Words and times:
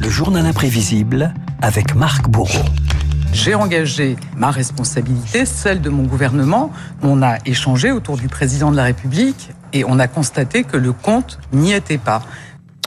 Le 0.00 0.10
journal 0.10 0.44
imprévisible 0.46 1.32
avec 1.62 1.94
Marc 1.94 2.28
Bourreau. 2.28 2.64
J'ai 3.32 3.54
engagé 3.54 4.16
ma 4.36 4.50
responsabilité, 4.50 5.46
celle 5.46 5.80
de 5.80 5.90
mon 5.90 6.02
gouvernement. 6.02 6.72
On 7.00 7.22
a 7.22 7.36
échangé 7.46 7.92
autour 7.92 8.16
du 8.16 8.26
président 8.26 8.72
de 8.72 8.76
la 8.76 8.82
République 8.82 9.50
et 9.72 9.84
on 9.84 10.00
a 10.00 10.08
constaté 10.08 10.64
que 10.64 10.76
le 10.76 10.92
compte 10.92 11.38
n'y 11.52 11.72
était 11.72 11.98
pas. 11.98 12.22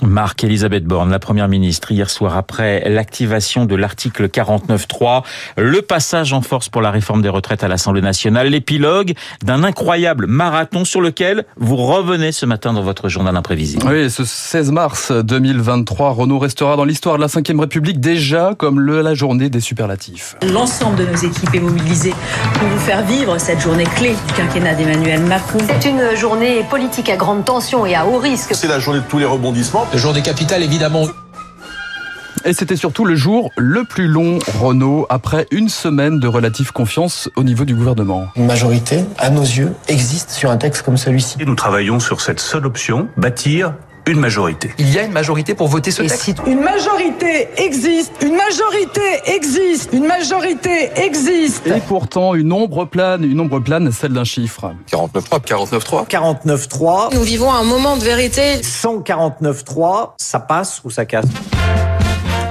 Marc 0.03 0.43
Elisabeth 0.43 0.85
Borne, 0.85 1.09
la 1.09 1.19
première 1.19 1.47
ministre, 1.47 1.91
hier 1.91 2.09
soir 2.09 2.37
après 2.37 2.87
l'activation 2.87 3.65
de 3.65 3.75
l'article 3.75 4.27
49.3, 4.27 5.23
le 5.57 5.81
passage 5.81 6.33
en 6.33 6.41
force 6.41 6.69
pour 6.69 6.81
la 6.81 6.91
réforme 6.91 7.21
des 7.21 7.29
retraites 7.29 7.63
à 7.63 7.67
l'Assemblée 7.67 8.01
nationale, 8.01 8.49
l'épilogue 8.49 9.13
d'un 9.43 9.63
incroyable 9.63 10.27
marathon 10.27 10.85
sur 10.85 11.01
lequel 11.01 11.45
vous 11.57 11.77
revenez 11.77 12.31
ce 12.31 12.45
matin 12.45 12.73
dans 12.73 12.83
votre 12.83 13.09
journal 13.09 13.35
imprévisible. 13.35 13.85
Oui, 13.87 14.09
ce 14.11 14.23
16 14.23 14.71
mars 14.71 15.11
2023, 15.11 16.11
Renault 16.11 16.39
restera 16.39 16.75
dans 16.75 16.85
l'histoire 16.85 17.15
de 17.15 17.21
la 17.21 17.27
Ve 17.27 17.59
République 17.59 17.99
déjà 17.99 18.53
comme 18.57 18.79
le, 18.79 19.01
la 19.01 19.15
journée 19.15 19.49
des 19.49 19.61
superlatifs. 19.61 20.35
L'ensemble 20.43 20.97
de 20.97 21.05
nos 21.05 21.15
équipes 21.15 21.55
est 21.55 21.59
mobilisé 21.59 22.13
pour 22.53 22.67
vous 22.67 22.79
faire 22.79 23.03
vivre 23.03 23.39
cette 23.39 23.61
journée 23.61 23.85
clé 23.95 24.15
du 24.27 24.33
quinquennat 24.33 24.75
d'Emmanuel 24.75 25.21
Macron. 25.21 25.59
C'est 25.67 25.89
une 25.89 26.15
journée 26.15 26.63
politique 26.69 27.09
à 27.09 27.17
grande 27.17 27.45
tension 27.45 27.85
et 27.85 27.95
à 27.95 28.05
haut 28.05 28.19
risque. 28.19 28.53
C'est 28.53 28.67
la 28.67 28.79
journée 28.79 28.99
de 28.99 29.05
tous 29.05 29.17
les 29.17 29.25
rebondissements. 29.25 29.86
Le 29.93 29.97
jour 29.97 30.13
des 30.13 30.21
capitales, 30.21 30.63
évidemment. 30.63 31.07
Et 32.45 32.53
c'était 32.53 32.75
surtout 32.75 33.05
le 33.05 33.15
jour 33.15 33.51
le 33.57 33.83
plus 33.83 34.07
long, 34.07 34.39
Renault, 34.59 35.05
après 35.09 35.47
une 35.51 35.69
semaine 35.69 36.19
de 36.19 36.27
relative 36.27 36.71
confiance 36.71 37.29
au 37.35 37.43
niveau 37.43 37.65
du 37.65 37.73
gouvernement. 37.73 38.27
Une 38.35 38.45
majorité, 38.45 39.05
à 39.17 39.29
nos 39.29 39.41
yeux, 39.41 39.73
existe 39.87 40.31
sur 40.31 40.51
un 40.51 40.57
texte 40.57 40.83
comme 40.83 40.97
celui-ci. 40.97 41.37
Et 41.39 41.45
nous 41.45 41.55
travaillons 41.55 41.99
sur 41.99 42.21
cette 42.21 42.39
seule 42.39 42.65
option, 42.65 43.07
bâtir 43.17 43.73
une 44.07 44.19
majorité. 44.19 44.71
Il 44.77 44.91
y 44.91 44.97
a 44.99 45.03
une 45.03 45.11
majorité 45.11 45.53
pour 45.53 45.67
voter 45.67 45.91
ce 45.91 46.01
Et 46.01 46.07
texte 46.07 46.23
si 46.23 46.35
une 46.47 46.61
majorité 46.61 47.49
existe, 47.57 48.13
une 48.21 48.35
majorité 48.35 49.01
existe, 49.25 49.89
une 49.93 50.05
majorité 50.05 50.89
existe. 50.95 51.67
Et 51.67 51.81
pourtant, 51.87 52.33
une 52.33 52.51
ombre 52.53 52.85
plane, 52.85 53.23
une 53.23 53.39
ombre 53.39 53.59
plane, 53.59 53.91
celle 53.91 54.13
d'un 54.13 54.23
chiffre. 54.23 54.71
49.3, 54.91 56.07
49.3. 56.07 56.07
49.3, 56.07 57.15
Nous 57.15 57.21
vivons 57.21 57.51
un 57.51 57.63
moment 57.63 57.97
de 57.97 58.03
vérité. 58.03 58.57
149.3, 58.61 60.11
ça 60.17 60.39
passe 60.39 60.81
ou 60.83 60.89
ça 60.89 61.05
casse? 61.05 61.25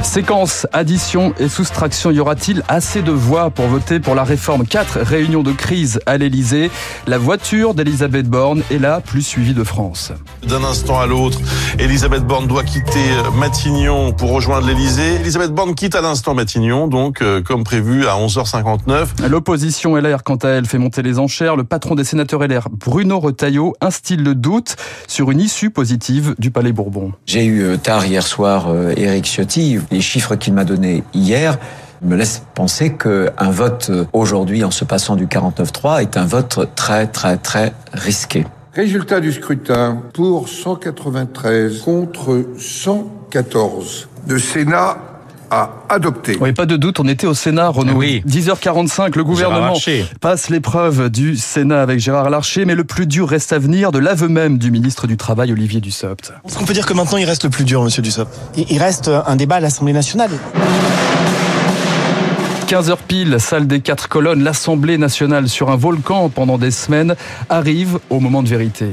Séquence, 0.06 0.66
addition 0.72 1.34
et 1.38 1.48
soustraction, 1.48 2.10
y 2.10 2.20
aura-t-il 2.20 2.62
assez 2.68 3.02
de 3.02 3.10
voix 3.10 3.50
pour 3.50 3.66
voter 3.66 4.00
pour 4.00 4.14
la 4.14 4.24
réforme 4.24 4.64
4 4.64 5.00
réunions 5.00 5.42
de 5.42 5.52
crise 5.52 6.00
à 6.06 6.16
l'Elysée 6.16 6.70
La 7.06 7.18
voiture 7.18 7.74
d'Elisabeth 7.74 8.26
Borne 8.26 8.62
est 8.70 8.78
la 8.78 9.00
plus 9.00 9.20
suivie 9.20 9.52
de 9.52 9.64
France? 9.64 10.12
D'un 10.48 10.64
instant 10.64 10.98
à 11.00 11.06
l'autre, 11.06 11.38
Elisabeth 11.78 12.24
Borne 12.24 12.46
doit 12.46 12.62
quitter 12.62 13.04
Matignon 13.36 14.12
pour 14.12 14.30
rejoindre 14.30 14.68
l'Elysée. 14.68 15.16
Elisabeth 15.16 15.50
Borne 15.50 15.74
quitte 15.74 15.96
à 15.96 16.00
l'instant 16.00 16.34
Matignon, 16.34 16.86
donc 16.86 17.20
euh, 17.20 17.42
comme 17.42 17.64
prévu 17.64 18.06
à 18.06 18.14
11h59. 18.14 19.28
L'opposition 19.28 19.96
LR, 19.96 20.22
quant 20.22 20.36
à 20.36 20.48
elle, 20.48 20.66
fait 20.66 20.78
monter 20.78 21.02
les 21.02 21.18
enchères. 21.18 21.56
Le 21.56 21.64
patron 21.64 21.94
des 21.94 22.04
sénateurs 22.04 22.46
LR, 22.46 22.68
Bruno 22.70 23.18
Retailleau, 23.18 23.74
instille 23.82 24.16
le 24.16 24.34
doute 24.34 24.76
sur 25.08 25.30
une 25.30 25.40
issue 25.40 25.70
positive 25.70 26.34
du 26.38 26.50
Palais 26.50 26.72
Bourbon. 26.72 27.12
J'ai 27.26 27.44
eu 27.44 27.62
euh, 27.62 27.76
tard 27.76 28.06
hier 28.06 28.26
soir 28.26 28.68
euh, 28.68 28.94
Éric 28.96 29.26
Ciotti. 29.26 29.78
Les 29.96 30.02
chiffres 30.02 30.36
qu'il 30.36 30.52
m'a 30.52 30.64
donnés 30.64 31.04
hier 31.14 31.56
me 32.02 32.16
laissent 32.16 32.42
penser 32.54 32.92
qu'un 32.92 33.50
vote 33.50 33.90
aujourd'hui 34.12 34.62
en 34.62 34.70
se 34.70 34.84
passant 34.84 35.16
du 35.16 35.26
49-3 35.26 36.02
est 36.02 36.18
un 36.18 36.26
vote 36.26 36.68
très 36.74 37.06
très 37.06 37.38
très 37.38 37.72
risqué. 37.94 38.44
Résultat 38.74 39.20
du 39.20 39.32
scrutin 39.32 40.02
pour 40.12 40.50
193 40.50 41.80
contre 41.80 42.44
114. 42.58 44.08
Le 44.28 44.38
Sénat 44.38 44.98
a 45.50 45.70
adopté. 45.88 46.36
Oui, 46.40 46.52
pas 46.52 46.66
de 46.66 46.76
doute, 46.76 47.00
on 47.00 47.08
était 47.08 47.26
au 47.26 47.34
Sénat, 47.34 47.68
Renaud. 47.68 47.94
Oui. 47.94 48.22
10h45, 48.26 49.16
le 49.16 49.24
gouvernement 49.24 49.74
passe 50.20 50.48
l'épreuve 50.48 51.10
du 51.10 51.36
Sénat 51.36 51.82
avec 51.82 52.00
Gérard 52.00 52.30
Larcher, 52.30 52.64
mais 52.64 52.74
le 52.74 52.84
plus 52.84 53.06
dur 53.06 53.28
reste 53.28 53.52
à 53.52 53.58
venir 53.58 53.92
de 53.92 53.98
l'aveu 53.98 54.28
même 54.28 54.58
du 54.58 54.70
ministre 54.70 55.06
du 55.06 55.16
Travail, 55.16 55.52
Olivier 55.52 55.80
Dussopt. 55.80 56.32
Est-ce 56.46 56.58
qu'on 56.58 56.64
peut 56.64 56.74
dire 56.74 56.86
que 56.86 56.94
maintenant 56.94 57.18
il 57.18 57.24
reste 57.24 57.44
le 57.44 57.50
plus 57.50 57.64
dur, 57.64 57.82
monsieur 57.82 58.02
Dussopt? 58.02 58.32
Il 58.56 58.78
reste 58.78 59.08
un 59.08 59.36
débat 59.36 59.56
à 59.56 59.60
l'Assemblée 59.60 59.92
nationale. 59.92 60.30
15h 62.66 62.96
pile, 63.06 63.36
salle 63.38 63.68
des 63.68 63.80
quatre 63.80 64.08
colonnes, 64.08 64.42
l'Assemblée 64.42 64.98
nationale 64.98 65.48
sur 65.48 65.70
un 65.70 65.76
volcan 65.76 66.28
pendant 66.28 66.58
des 66.58 66.72
semaines 66.72 67.14
arrive 67.48 68.00
au 68.10 68.18
moment 68.18 68.42
de 68.42 68.48
vérité. 68.48 68.86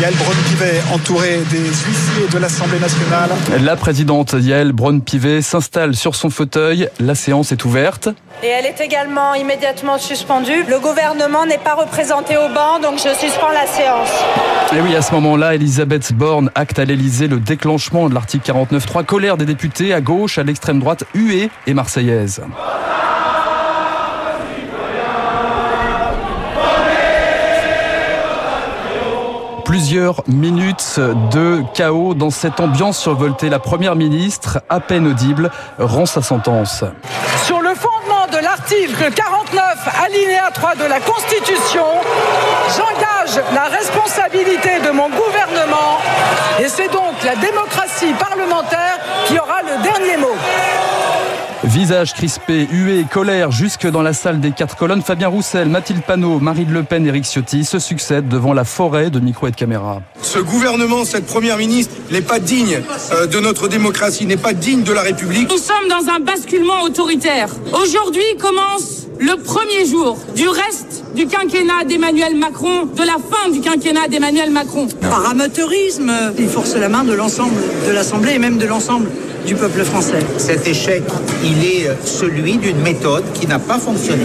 Yael 0.00 0.14
Braun-Pivet, 0.14 0.80
entouré 0.94 1.40
des 1.50 1.58
huissiers 1.58 2.26
de 2.32 2.38
l'Assemblée 2.38 2.78
nationale. 2.78 3.28
La 3.62 3.76
présidente 3.76 4.32
Yael 4.32 4.72
Braun-Pivet 4.72 5.42
s'installe 5.42 5.94
sur 5.94 6.14
son 6.14 6.30
fauteuil, 6.30 6.88
la 7.00 7.14
séance 7.14 7.52
est 7.52 7.66
ouverte. 7.66 8.08
Et 8.42 8.46
elle 8.46 8.64
est 8.64 8.80
également 8.80 9.34
immédiatement 9.34 9.98
suspendue. 9.98 10.64
Le 10.70 10.80
gouvernement 10.80 11.44
n'est 11.44 11.58
pas 11.58 11.74
représenté 11.74 12.38
au 12.38 12.48
banc, 12.48 12.80
donc 12.80 12.96
je 12.96 13.14
suspends 13.14 13.50
la 13.52 13.66
séance. 13.66 14.08
Et 14.74 14.80
oui, 14.80 14.96
à 14.96 15.02
ce 15.02 15.12
moment-là, 15.12 15.54
Elisabeth 15.54 16.14
Borne 16.14 16.50
acte 16.54 16.78
à 16.78 16.86
l'Elysée 16.86 17.28
le 17.28 17.38
déclenchement 17.38 18.08
de 18.08 18.14
l'article 18.14 18.50
49.3, 18.52 19.04
colère 19.04 19.36
des 19.36 19.44
députés 19.44 19.92
à 19.92 20.00
gauche, 20.00 20.38
à 20.38 20.44
l'extrême 20.44 20.80
droite, 20.80 21.04
huée 21.12 21.50
et 21.66 21.74
marseillaise. 21.74 22.40
Plusieurs 29.70 30.24
minutes 30.26 30.98
de 31.30 31.62
chaos 31.74 32.14
dans 32.14 32.30
cette 32.30 32.58
ambiance 32.58 32.98
survoltée. 32.98 33.48
La 33.48 33.60
première 33.60 33.94
ministre, 33.94 34.60
à 34.68 34.80
peine 34.80 35.06
audible, 35.06 35.48
rend 35.78 36.06
sa 36.06 36.22
sentence. 36.22 36.82
Sur 37.44 37.60
le 37.60 37.72
fondement 37.76 38.26
de 38.32 38.42
l'article 38.42 39.12
49, 39.14 40.02
alinéa 40.04 40.50
3 40.52 40.74
de 40.74 40.84
la 40.86 40.98
Constitution, 40.98 41.84
j'engage 42.76 43.44
la 43.54 43.66
responsabilité 43.66 44.80
de 44.84 44.90
mon 44.90 45.08
gouvernement 45.08 45.98
et 46.58 46.66
c'est 46.66 46.92
donc 46.92 47.22
la 47.24 47.36
démocratie 47.36 48.12
parlementaire 48.18 48.98
qui 49.26 49.38
aura 49.38 49.62
le 49.62 49.80
dernier 49.84 50.16
mot. 50.16 50.34
Visage 51.70 52.14
crispé, 52.14 52.66
huée, 52.72 53.06
colère, 53.08 53.52
jusque 53.52 53.86
dans 53.86 54.02
la 54.02 54.12
salle 54.12 54.40
des 54.40 54.50
quatre 54.50 54.76
colonnes, 54.76 55.02
Fabien 55.02 55.28
Roussel, 55.28 55.68
Mathilde 55.68 56.02
Panot, 56.02 56.40
Marine 56.40 56.72
Le 56.72 56.82
Pen, 56.82 57.06
Éric 57.06 57.24
Ciotti 57.24 57.64
se 57.64 57.78
succèdent 57.78 58.26
devant 58.26 58.52
la 58.52 58.64
forêt 58.64 59.08
de 59.08 59.20
micro 59.20 59.46
et 59.46 59.52
de 59.52 59.56
caméra. 59.56 60.02
Ce 60.20 60.40
gouvernement, 60.40 61.04
cette 61.04 61.26
première 61.26 61.58
ministre, 61.58 61.94
n'est 62.10 62.22
pas 62.22 62.40
digne 62.40 62.80
euh, 63.12 63.28
de 63.28 63.38
notre 63.38 63.68
démocratie, 63.68 64.26
n'est 64.26 64.36
pas 64.36 64.52
digne 64.52 64.82
de 64.82 64.92
la 64.92 65.02
République. 65.02 65.48
Nous 65.48 65.58
sommes 65.58 65.88
dans 65.88 66.12
un 66.12 66.18
basculement 66.18 66.82
autoritaire. 66.82 67.50
Aujourd'hui 67.72 68.36
commence 68.40 69.06
le 69.20 69.36
premier 69.40 69.86
jour 69.86 70.18
du 70.34 70.48
reste 70.48 71.04
du 71.14 71.28
quinquennat 71.28 71.84
d'Emmanuel 71.84 72.36
Macron, 72.36 72.86
de 72.86 73.02
la 73.04 73.16
fin 73.18 73.48
du 73.48 73.60
quinquennat 73.60 74.08
d'Emmanuel 74.08 74.50
Macron. 74.50 74.88
Par 75.00 75.30
amateurisme, 75.30 76.10
il 76.36 76.48
force 76.48 76.74
la 76.74 76.88
main 76.88 77.04
de 77.04 77.12
l'ensemble 77.12 77.54
de 77.86 77.92
l'Assemblée 77.92 78.32
et 78.32 78.38
même 78.40 78.58
de 78.58 78.66
l'ensemble 78.66 79.08
du 79.46 79.54
peuple 79.54 79.84
français. 79.84 80.20
Cet 80.38 80.66
échec, 80.66 81.02
il 81.44 81.64
est 81.64 81.90
celui 82.04 82.58
d'une 82.58 82.80
méthode 82.80 83.24
qui 83.32 83.46
n'a 83.46 83.58
pas 83.58 83.78
fonctionné. 83.78 84.24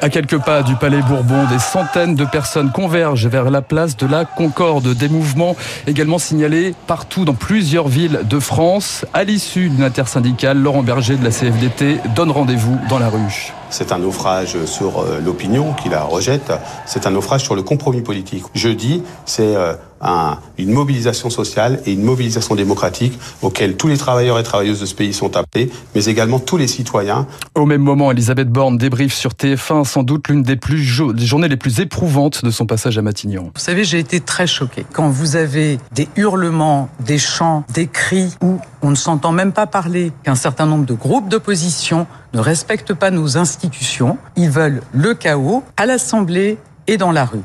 À 0.00 0.10
quelques 0.10 0.38
pas 0.38 0.62
du 0.62 0.76
Palais 0.76 1.02
Bourbon, 1.02 1.44
des 1.50 1.58
centaines 1.58 2.14
de 2.14 2.24
personnes 2.24 2.70
convergent 2.70 3.26
vers 3.26 3.50
la 3.50 3.62
place 3.62 3.96
de 3.96 4.06
la 4.06 4.24
Concorde. 4.24 4.94
Des 4.94 5.08
mouvements 5.08 5.56
également 5.88 6.18
signalés 6.18 6.74
partout 6.86 7.24
dans 7.24 7.34
plusieurs 7.34 7.88
villes 7.88 8.20
de 8.22 8.38
France. 8.38 9.04
À 9.12 9.24
l'issue 9.24 9.68
d'une 9.68 9.82
intersyndicale, 9.82 10.58
Laurent 10.58 10.84
Berger 10.84 11.16
de 11.16 11.24
la 11.24 11.30
CFDT 11.30 11.98
donne 12.14 12.30
rendez-vous 12.30 12.78
dans 12.88 13.00
la 13.00 13.08
rue. 13.08 13.52
C'est 13.70 13.92
un 13.92 13.98
naufrage 13.98 14.56
sur 14.64 15.00
euh, 15.00 15.20
l'opinion 15.24 15.72
qui 15.74 15.88
la 15.88 16.02
rejette. 16.02 16.52
C'est 16.86 17.06
un 17.06 17.10
naufrage 17.10 17.42
sur 17.44 17.54
le 17.54 17.62
compromis 17.62 18.00
politique. 18.00 18.44
Jeudi, 18.54 19.02
c'est 19.26 19.54
euh, 19.56 19.74
un- 20.00 20.38
une 20.56 20.70
mobilisation 20.72 21.28
sociale 21.28 21.80
et 21.84 21.92
une 21.92 22.02
mobilisation 22.02 22.54
démocratique 22.54 23.18
auquel 23.42 23.76
tous 23.76 23.88
les 23.88 23.96
travailleurs 23.98 24.38
et 24.38 24.42
travailleuses 24.42 24.80
de 24.80 24.86
ce 24.86 24.94
pays 24.94 25.12
sont 25.12 25.36
appelés, 25.36 25.70
mais 25.94 26.04
également 26.06 26.38
tous 26.38 26.56
les 26.56 26.66
citoyens. 26.68 27.26
Au 27.54 27.66
même 27.66 27.82
moment, 27.82 28.10
Elisabeth 28.10 28.48
Borne 28.48 28.78
débriefe 28.78 29.12
sur 29.14 29.32
TF1 29.32 29.84
sans 29.84 30.02
doute 30.02 30.28
l'une 30.28 30.42
des, 30.42 30.56
plus 30.56 30.82
jo- 30.82 31.12
des 31.12 31.26
journées 31.26 31.48
les 31.48 31.56
plus 31.56 31.80
éprouvantes 31.80 32.44
de 32.44 32.50
son 32.50 32.64
passage 32.64 32.96
à 32.96 33.02
Matignon. 33.02 33.50
Vous 33.54 33.60
savez, 33.60 33.84
j'ai 33.84 33.98
été 33.98 34.20
très 34.20 34.46
choquée. 34.46 34.86
Quand 34.92 35.08
vous 35.10 35.36
avez 35.36 35.78
des 35.92 36.08
hurlements, 36.16 36.88
des 37.04 37.18
chants, 37.18 37.64
des 37.74 37.86
cris 37.86 38.34
où 38.42 38.58
on 38.82 38.90
ne 38.90 38.94
s'entend 38.96 39.32
même 39.32 39.52
pas 39.52 39.66
parler, 39.66 40.12
qu'un 40.22 40.36
certain 40.36 40.64
nombre 40.66 40.86
de 40.86 40.94
groupes 40.94 41.28
d'opposition 41.28 42.06
ne 42.34 42.40
respectent 42.40 42.94
pas 42.94 43.10
nos 43.10 43.38
institutions, 43.38 44.18
ils 44.36 44.50
veulent 44.50 44.82
le 44.92 45.14
chaos 45.14 45.62
à 45.76 45.86
l'Assemblée 45.86 46.58
et 46.86 46.96
dans 46.96 47.12
la 47.12 47.24
rue. 47.24 47.42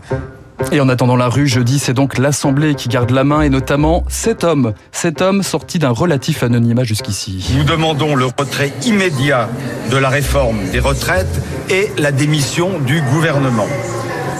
Et 0.71 0.80
en 0.80 0.88
attendant 0.88 1.15
la 1.15 1.27
rue, 1.27 1.47
jeudi, 1.47 1.80
c'est 1.80 1.94
donc 1.94 2.18
l'Assemblée 2.18 2.75
qui 2.75 2.88
garde 2.88 3.12
la 3.12 3.24
main 3.24 3.41
et 3.41 3.50
notamment 3.50 4.03
cet 4.07 4.44
homme. 4.44 4.74
Cet 4.91 5.21
homme 5.21 5.44
sorti 5.44 5.80
d'un 5.80 5.89
relatif 5.89 6.44
anonymat 6.44 6.83
jusqu'ici. 6.83 7.53
Nous 7.57 7.63
demandons 7.63 8.15
le 8.15 8.25
retrait 8.25 8.71
immédiat 8.85 9.50
de 9.91 9.97
la 9.97 10.09
réforme 10.09 10.57
des 10.71 10.80
retraites 10.80 11.41
et 11.69 11.91
la 11.97 12.12
démission 12.12 12.80
du 12.80 13.01
gouvernement. 13.13 13.68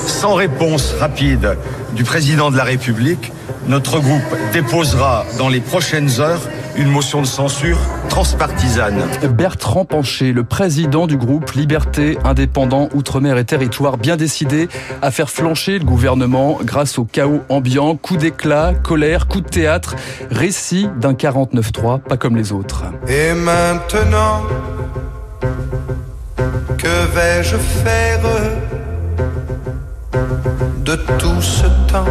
Sans 0.06 0.34
réponse 0.34 0.94
rapide 1.00 1.58
du 1.96 2.04
président 2.04 2.52
de 2.52 2.58
la 2.58 2.64
République, 2.64 3.32
notre 3.68 4.00
groupe 4.00 4.22
déposera 4.52 5.26
dans 5.38 5.50
les 5.50 5.62
prochaines 5.62 6.20
heures 6.20 6.42
une 6.76 6.90
motion 6.90 7.22
de 7.22 7.28
censure 7.28 7.78
transpartisane. 8.10 9.04
Bertrand 9.30 9.86
Pancher, 9.86 10.32
le 10.34 10.44
président 10.44 11.08
du 11.08 11.18
groupe 11.18 11.52
Liberté, 11.52 12.18
Indépendant, 12.24 12.90
Outre-mer 12.94 13.38
et 13.38 13.46
Territoire, 13.46 13.98
bien 13.98 14.18
décidé 14.18 14.70
à 15.02 15.12
faire 15.12 15.30
flancher 15.30 15.80
le 15.80 15.86
gouvernement 15.86 16.60
grâce 16.64 16.98
au 16.98 17.06
chaos 17.06 17.42
ambiant, 17.50 17.96
coup 17.96 18.18
d'éclat, 18.18 18.74
colère, 18.74 19.28
coup 19.28 19.42
de 19.42 19.48
théâtre, 19.48 19.96
récit 20.32 20.90
d'un 21.00 21.14
49-3, 21.14 22.00
pas 22.00 22.18
comme 22.18 22.36
les 22.36 22.52
autres. 22.52 22.84
Et 23.08 23.34
maintenant, 23.34 24.44
que 26.78 27.16
vais-je 27.16 27.58
faire 27.58 28.20
de 30.86 30.96
tout 31.18 31.42
ce 31.42 31.66
temps? 31.92 32.06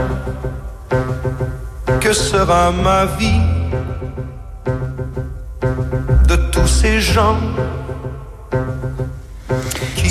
Que 2.00 2.12
sera 2.12 2.73
ma 2.73 3.06
vie? 3.06 3.62
Ces 6.82 7.00
gens 7.00 7.37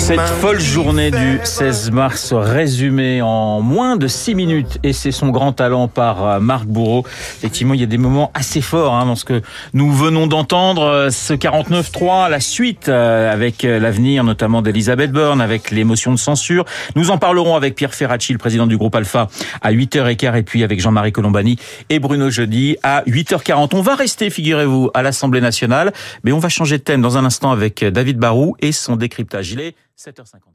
cette 0.02 0.20
folle 0.20 0.58
journée 0.58 1.12
du 1.12 1.38
16 1.44 1.92
mars 1.92 2.32
résumée 2.32 3.22
en 3.22 3.60
moins 3.60 3.96
de 3.96 4.08
6 4.08 4.34
minutes 4.34 4.78
et 4.82 4.92
c'est 4.92 5.12
son 5.12 5.28
grand 5.28 5.52
talent 5.52 5.86
par 5.86 6.26
euh, 6.26 6.40
Marc 6.40 6.66
Bourreau. 6.66 7.04
Effectivement, 7.38 7.72
il 7.72 7.80
y 7.80 7.84
a 7.84 7.86
des 7.86 7.98
moments 7.98 8.32
assez 8.34 8.62
forts 8.62 8.94
hein, 8.94 9.06
dans 9.06 9.14
ce 9.14 9.24
que 9.24 9.42
nous 9.74 9.92
venons 9.92 10.26
d'entendre. 10.26 10.82
Euh, 10.82 11.10
ce 11.10 11.34
49-3, 11.34 12.28
la 12.28 12.40
suite 12.40 12.88
euh, 12.88 13.32
avec 13.32 13.62
l'avenir 13.62 14.24
notamment 14.24 14.60
d'Elisabeth 14.60 15.12
Borne, 15.12 15.40
avec 15.40 15.70
l'émotion 15.70 16.10
de 16.10 16.18
censure. 16.18 16.64
Nous 16.96 17.12
en 17.12 17.18
parlerons 17.18 17.54
avec 17.54 17.76
Pierre 17.76 17.94
Ferracci, 17.94 18.32
le 18.32 18.38
président 18.38 18.66
du 18.66 18.76
groupe 18.76 18.96
Alpha, 18.96 19.28
à 19.60 19.72
8h15 19.72 20.36
et 20.36 20.42
puis 20.42 20.64
avec 20.64 20.80
Jean-Marie 20.80 21.12
Colombani 21.12 21.58
et 21.90 22.00
Bruno 22.00 22.28
Jeudi 22.28 22.76
à 22.82 23.04
8h40. 23.06 23.70
On 23.74 23.82
va 23.82 23.94
rester, 23.94 24.30
figurez-vous, 24.30 24.90
à 24.94 25.02
l'Assemblée 25.02 25.40
nationale, 25.40 25.92
mais 26.24 26.32
on 26.32 26.40
va 26.40 26.48
changer 26.48 26.78
de 26.78 26.82
thème 26.82 27.02
dans 27.02 27.18
un 27.18 27.24
instant 27.24 27.52
avec 27.52 27.84
David 27.84 28.18
Barou 28.18 28.56
et 28.58 28.72
son 28.72 28.96
décryptage. 28.96 29.54
7h50. 30.02 30.54